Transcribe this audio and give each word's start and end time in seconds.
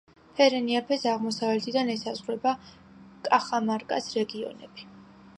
ფერენიაფეს 0.37 1.03
აღმოსავლეთიდან 1.09 1.91
ესაზღვრება 1.95 2.53
კახამარკას 3.27 4.09
რეგიონები. 4.21 4.89